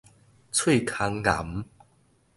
[0.51, 1.63] 喙空癌